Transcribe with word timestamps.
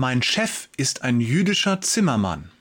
Mein 0.00 0.22
Chef 0.22 0.68
ist 0.76 1.02
ein 1.02 1.18
jüdischer 1.20 1.80
Zimmermann. 1.80 2.52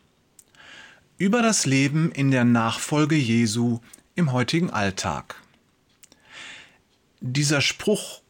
Über 1.19 1.43
das 1.43 1.67
Leben 1.67 2.11
in 2.11 2.31
der 2.31 2.45
Nachfolge 2.45 3.13
Jesu 3.13 3.79
im 4.15 4.31
heutigen 4.31 4.71
Alltag. 4.71 5.35
Dieser 7.19 7.61
Spruch 7.61 8.23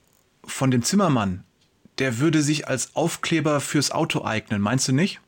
von 0.43 0.71
dem 0.71 0.83
Zimmermann, 0.83 1.45
der 1.99 2.19
würde 2.19 2.41
sich 2.41 2.67
als 2.67 2.97
Aufkleber 2.97 3.61
fürs 3.61 3.91
Auto 3.91 4.25
eignen, 4.25 4.59
meinst 4.59 4.89
du 4.89 4.91
nicht? 4.91 5.21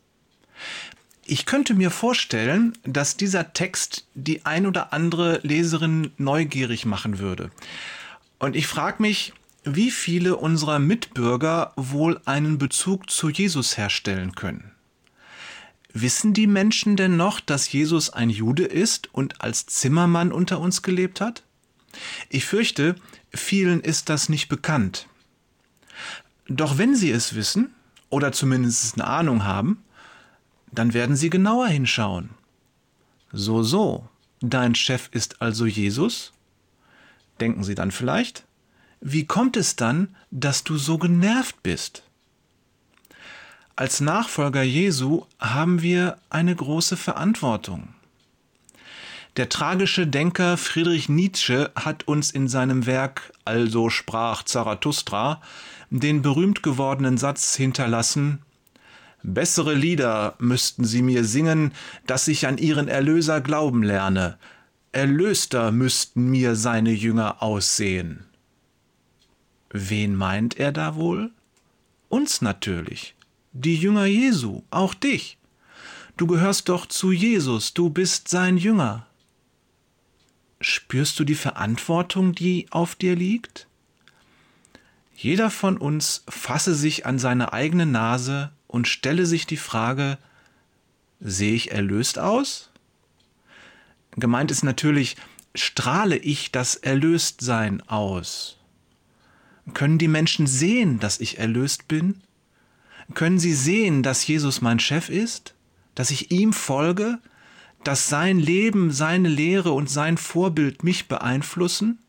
Ich 1.24 1.46
könnte 1.46 1.74
mir 1.74 1.90
vorstellen, 1.90 2.78
dass 2.84 3.16
dieser 3.16 3.54
Text 3.54 4.06
die 4.14 4.46
ein 4.46 4.68
oder 4.68 4.92
andere 4.92 5.40
Leserin 5.44 6.12
neugierig 6.18 6.86
machen 6.86 7.20
würde. 7.20 7.50
Und 8.40 8.58
ich 8.58 8.68
frage 8.68 9.02
mich, 9.02 9.32
wie 9.64 9.92
viele 9.92 10.38
unserer 10.38 10.80
Mitbürger 10.80 11.74
wohl 11.76 12.20
einen 12.26 12.58
Bezug 12.58 13.10
zu 13.10 13.30
Jesus 13.30 13.78
herstellen 13.78 14.34
können. 14.34 14.72
Wissen 15.92 16.34
die 16.34 16.48
Menschen 16.48 16.96
denn 16.96 17.18
noch, 17.18 17.40
dass 17.40 17.72
Jesus 17.72 18.10
ein 18.12 18.30
Jude 18.30 18.66
ist 18.66 19.14
und 19.14 19.42
als 19.42 19.66
Zimmermann 19.66 20.32
unter 20.32 20.60
uns 20.60 20.82
gelebt 20.82 21.20
hat? 21.20 21.44
Ich 22.30 22.46
fürchte, 22.46 22.96
vielen 23.34 23.82
ist 23.82 24.10
das 24.10 24.30
nicht 24.30 24.50
bekannt. 24.50 25.08
Doch 26.48 26.78
wenn 26.78 26.96
sie 26.96 27.12
es 27.12 27.36
wissen, 27.36 27.74
oder 28.10 28.32
zumindest 28.32 28.96
eine 28.96 29.08
Ahnung 29.08 29.44
haben, 29.44 29.84
dann 30.72 30.94
werden 30.94 31.16
sie 31.16 31.30
genauer 31.30 31.68
hinschauen. 31.68 32.32
So, 33.32 33.64
so, 33.64 34.08
dein 34.42 34.76
Chef 34.76 35.10
ist 35.12 35.42
also 35.42 35.66
Jesus? 35.66 36.34
Denken 37.40 37.64
sie 37.64 37.76
dann 37.76 37.92
vielleicht? 37.92 38.46
Wie 39.02 39.26
kommt 39.26 39.56
es 39.56 39.76
dann, 39.76 40.16
dass 40.30 40.64
du 40.64 40.78
so 40.78 40.98
genervt 40.98 41.64
bist? 41.64 42.04
Als 43.76 44.02
Nachfolger 44.02 44.62
Jesu 44.62 45.26
haben 45.40 45.82
wir 45.82 46.18
eine 46.30 46.54
große 46.54 46.98
Verantwortung. 46.98 47.90
Der 49.38 49.48
tragische 49.48 50.06
Denker 50.06 50.58
Friedrich 50.58 51.08
Nietzsche 51.08 51.72
hat 51.76 52.08
uns 52.08 52.32
in 52.32 52.50
seinem 52.50 52.86
Werk 52.86 53.32
Also 53.46 53.90
sprach 53.90 54.44
Zarathustra 54.44 55.42
den 55.92 56.22
berühmt 56.22 56.62
gewordenen 56.62 57.18
Satz 57.18 57.56
hinterlassen 57.56 58.40
Bessere 59.24 59.74
Lieder 59.74 60.36
müssten 60.40 60.86
sie 60.86 61.02
mir 61.02 61.26
singen, 61.26 61.74
dass 62.06 62.28
ich 62.28 62.48
an 62.48 62.58
ihren 62.58 62.88
Erlöser 62.88 63.42
glauben 63.42 63.84
lerne. 63.84 64.38
Erlöster 64.92 65.72
müssten 65.72 66.30
mir 66.30 66.56
seine 66.56 66.92
Jünger 66.92 67.44
aussehen. 67.44 68.29
Wen 69.72 70.16
meint 70.16 70.60
er 70.60 70.72
da 70.72 70.96
wohl? 70.96 71.32
Uns 72.10 72.42
natürlich, 72.42 73.16
die 73.54 73.76
Jünger 73.76 74.06
Jesu, 74.06 74.64
auch 74.72 74.94
dich. 74.94 75.38
Du 76.18 76.28
gehörst 76.28 76.70
doch 76.70 76.86
zu 76.86 77.12
Jesus, 77.12 77.74
du 77.74 77.90
bist 77.90 78.28
sein 78.28 78.58
Jünger. 78.58 79.06
Spürst 80.60 81.20
du 81.20 81.24
die 81.24 81.36
Verantwortung, 81.36 82.34
die 82.34 82.68
auf 82.72 82.96
dir 82.96 83.16
liegt? 83.16 83.68
Jeder 85.16 85.50
von 85.50 85.78
uns 85.78 86.24
fasse 86.28 86.76
sich 86.76 87.06
an 87.06 87.20
seine 87.20 87.54
eigene 87.54 87.86
Nase 87.86 88.52
und 88.68 88.88
stelle 88.88 89.26
sich 89.26 89.46
die 89.46 89.58
Frage, 89.58 90.18
sehe 91.20 91.54
ich 91.54 91.72
erlöst 91.72 92.20
aus? 92.20 92.72
Gemeint 94.12 94.52
ist 94.52 94.64
natürlich, 94.64 95.16
strahle 95.56 96.18
ich 96.18 96.52
das 96.52 96.76
Erlöstsein 96.76 97.82
aus? 97.88 98.59
Können 99.74 99.98
die 99.98 100.08
Menschen 100.08 100.48
sehen, 100.48 101.00
dass 101.00 101.20
ich 101.20 101.38
erlöst 101.38 101.88
bin? 101.88 102.22
Können 103.14 103.40
sie 103.40 103.54
sehen, 103.54 104.04
dass 104.04 104.26
Jesus 104.26 104.62
mein 104.62 104.80
Chef 104.80 105.10
ist? 105.10 105.56
Dass 105.96 106.12
ich 106.12 106.32
ihm 106.32 106.54
folge? 106.54 107.20
Dass 107.84 108.10
sein 108.10 108.40
Leben, 108.40 108.92
seine 108.92 109.30
Lehre 109.30 109.72
und 109.72 109.90
sein 109.90 110.18
Vorbild 110.18 110.84
mich 110.84 111.08
beeinflussen? 111.08 112.00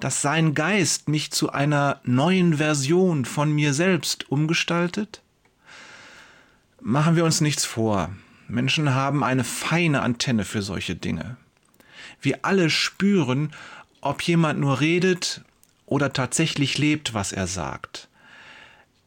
Dass 0.00 0.22
sein 0.22 0.54
Geist 0.54 1.08
mich 1.08 1.30
zu 1.30 1.50
einer 1.50 2.00
neuen 2.04 2.54
Version 2.54 3.24
von 3.24 3.52
mir 3.52 3.74
selbst 3.74 4.30
umgestaltet? 4.30 5.22
Machen 6.80 7.16
wir 7.16 7.24
uns 7.24 7.40
nichts 7.40 7.64
vor. 7.64 8.10
Menschen 8.48 8.94
haben 8.94 9.24
eine 9.24 9.44
feine 9.44 10.02
Antenne 10.02 10.44
für 10.44 10.62
solche 10.62 10.94
Dinge. 10.94 11.36
Wir 12.20 12.40
alle 12.42 12.70
spüren, 12.70 13.52
ob 14.00 14.22
jemand 14.22 14.60
nur 14.60 14.80
redet 14.80 15.42
oder 15.86 16.12
tatsächlich 16.12 16.78
lebt, 16.78 17.14
was 17.14 17.32
er 17.32 17.46
sagt. 17.46 18.08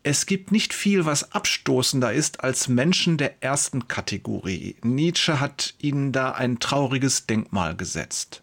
Es 0.03 0.25
gibt 0.25 0.51
nicht 0.51 0.73
viel, 0.73 1.05
was 1.05 1.33
abstoßender 1.33 2.13
ist 2.13 2.41
als 2.41 2.69
Menschen 2.69 3.17
der 3.17 3.43
ersten 3.43 3.89
Kategorie. 3.89 4.77
Nietzsche 4.81 5.39
hat 5.39 5.73
ihnen 5.79 6.13
da 6.13 6.31
ein 6.31 6.59
trauriges 6.59 7.25
Denkmal 7.25 7.75
gesetzt. 7.75 8.41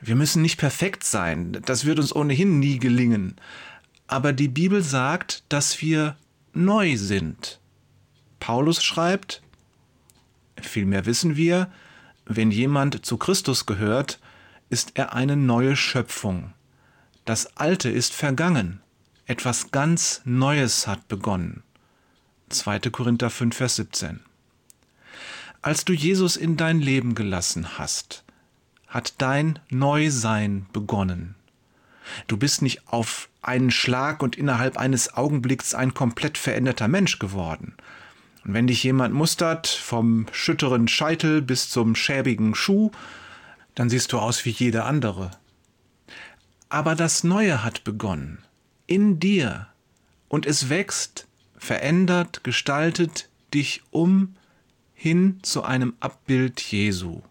Wir 0.00 0.16
müssen 0.16 0.42
nicht 0.42 0.58
perfekt 0.58 1.04
sein, 1.04 1.62
das 1.64 1.84
wird 1.84 1.98
uns 1.98 2.14
ohnehin 2.14 2.58
nie 2.58 2.78
gelingen. 2.78 3.36
Aber 4.06 4.32
die 4.32 4.48
Bibel 4.48 4.82
sagt, 4.82 5.44
dass 5.48 5.80
wir 5.80 6.16
neu 6.52 6.96
sind. 6.96 7.60
Paulus 8.40 8.82
schreibt, 8.82 9.40
vielmehr 10.60 11.06
wissen 11.06 11.36
wir, 11.36 11.70
wenn 12.26 12.50
jemand 12.50 13.06
zu 13.06 13.16
Christus 13.16 13.66
gehört, 13.66 14.18
ist 14.68 14.92
er 14.94 15.14
eine 15.14 15.36
neue 15.36 15.76
Schöpfung. 15.76 16.52
Das 17.24 17.56
Alte 17.56 17.88
ist 17.88 18.12
vergangen, 18.12 18.82
etwas 19.24 19.70
ganz 19.70 20.20
Neues 20.26 20.86
hat 20.86 21.08
begonnen. 21.08 21.62
2. 22.50 22.80
Korinther 22.90 23.30
5, 23.30 23.56
Vers 23.56 23.76
17. 23.76 24.20
Als 25.62 25.86
du 25.86 25.94
Jesus 25.94 26.36
in 26.36 26.58
dein 26.58 26.80
Leben 26.80 27.14
gelassen 27.14 27.78
hast, 27.78 28.24
hat 28.88 29.14
dein 29.22 29.58
Neusein 29.70 30.66
begonnen. 30.74 31.34
Du 32.26 32.36
bist 32.36 32.60
nicht 32.60 32.86
auf 32.88 33.30
einen 33.40 33.70
Schlag 33.70 34.22
und 34.22 34.36
innerhalb 34.36 34.76
eines 34.76 35.14
Augenblicks 35.14 35.74
ein 35.74 35.94
komplett 35.94 36.36
veränderter 36.36 36.88
Mensch 36.88 37.18
geworden. 37.18 37.72
Und 38.44 38.52
wenn 38.52 38.66
dich 38.66 38.82
jemand 38.82 39.14
mustert, 39.14 39.66
vom 39.66 40.26
schütteren 40.30 40.88
Scheitel 40.88 41.40
bis 41.40 41.70
zum 41.70 41.94
schäbigen 41.94 42.54
Schuh, 42.54 42.90
dann 43.74 43.88
siehst 43.88 44.12
du 44.12 44.18
aus 44.18 44.44
wie 44.44 44.50
jeder 44.50 44.84
andere. 44.84 45.30
Aber 46.74 46.96
das 46.96 47.22
Neue 47.22 47.62
hat 47.62 47.84
begonnen. 47.84 48.38
In 48.88 49.20
dir. 49.20 49.68
Und 50.26 50.44
es 50.44 50.70
wächst, 50.70 51.28
verändert, 51.56 52.42
gestaltet 52.42 53.28
dich 53.54 53.82
um 53.92 54.34
hin 54.92 55.38
zu 55.42 55.62
einem 55.62 55.94
Abbild 56.00 56.60
Jesu. 56.60 57.22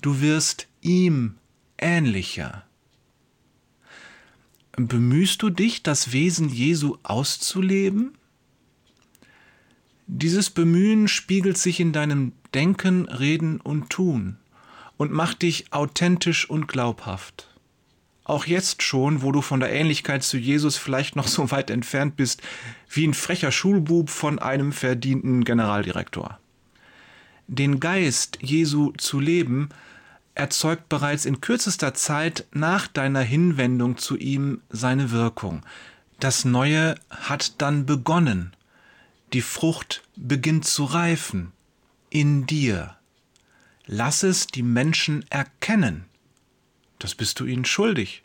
Du 0.00 0.20
wirst 0.20 0.68
ihm 0.80 1.38
ähnlicher. 1.76 2.64
Bemühst 4.76 5.42
du 5.42 5.50
dich, 5.50 5.82
das 5.82 6.12
Wesen 6.12 6.50
Jesu 6.50 6.98
auszuleben? 7.02 8.16
Dieses 10.06 10.50
Bemühen 10.50 11.08
spiegelt 11.08 11.58
sich 11.58 11.80
in 11.80 11.92
deinem 11.92 12.30
Denken, 12.54 13.08
Reden 13.08 13.60
und 13.60 13.90
Tun 13.90 14.36
und 14.98 15.10
macht 15.10 15.42
dich 15.42 15.72
authentisch 15.72 16.48
und 16.48 16.68
glaubhaft 16.68 17.49
auch 18.30 18.46
jetzt 18.46 18.82
schon, 18.82 19.22
wo 19.22 19.32
du 19.32 19.42
von 19.42 19.60
der 19.60 19.72
Ähnlichkeit 19.72 20.22
zu 20.22 20.38
Jesus 20.38 20.76
vielleicht 20.76 21.16
noch 21.16 21.28
so 21.28 21.50
weit 21.50 21.70
entfernt 21.70 22.16
bist, 22.16 22.42
wie 22.88 23.06
ein 23.06 23.14
frecher 23.14 23.52
Schulbub 23.52 24.08
von 24.08 24.38
einem 24.38 24.72
verdienten 24.72 25.44
Generaldirektor. 25.44 26.38
Den 27.48 27.80
Geist 27.80 28.38
Jesu 28.40 28.92
zu 28.92 29.20
leben, 29.20 29.68
erzeugt 30.34 30.88
bereits 30.88 31.26
in 31.26 31.40
kürzester 31.40 31.92
Zeit 31.92 32.46
nach 32.52 32.86
deiner 32.86 33.20
Hinwendung 33.20 33.98
zu 33.98 34.16
ihm 34.16 34.62
seine 34.70 35.10
Wirkung. 35.10 35.62
Das 36.18 36.44
Neue 36.44 36.94
hat 37.10 37.60
dann 37.60 37.84
begonnen. 37.86 38.52
Die 39.32 39.42
Frucht 39.42 40.02
beginnt 40.16 40.66
zu 40.66 40.84
reifen. 40.84 41.52
In 42.10 42.46
dir. 42.46 42.96
Lass 43.86 44.22
es 44.22 44.46
die 44.46 44.62
Menschen 44.62 45.24
erkennen. 45.30 46.04
Das 47.00 47.16
bist 47.16 47.40
du 47.40 47.46
ihnen 47.46 47.64
schuldig. 47.64 48.22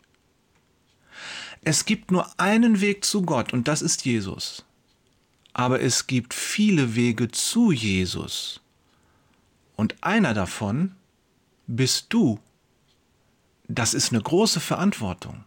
Es 1.62 1.84
gibt 1.84 2.12
nur 2.12 2.28
einen 2.38 2.80
Weg 2.80 3.04
zu 3.04 3.22
Gott 3.22 3.52
und 3.52 3.66
das 3.66 3.82
ist 3.82 4.04
Jesus. 4.04 4.64
Aber 5.52 5.80
es 5.80 6.06
gibt 6.06 6.34
viele 6.34 6.94
Wege 6.94 7.28
zu 7.28 7.72
Jesus. 7.72 8.60
Und 9.74 9.96
einer 10.02 10.34
davon 10.34 10.94
bist 11.66 12.06
du. 12.10 12.38
Das 13.66 13.94
ist 13.94 14.12
eine 14.12 14.22
große 14.22 14.60
Verantwortung. 14.60 15.44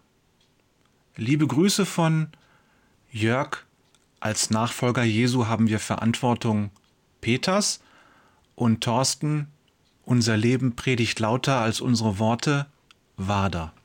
Liebe 1.15 1.47
Grüße 1.47 1.85
von 1.85 2.27
Jörg. 3.11 3.65
Als 4.19 4.49
Nachfolger 4.49 5.03
Jesu 5.03 5.47
haben 5.47 5.69
wir 5.69 5.79
Verantwortung 5.79 6.71
Peters 7.21 7.79
und 8.55 8.83
Thorsten. 8.83 9.47
Unser 10.03 10.35
Leben 10.35 10.75
predigt 10.75 11.19
lauter 11.19 11.61
als 11.61 11.79
unsere 11.79 12.19
Worte. 12.19 12.65
Wader. 13.19 13.78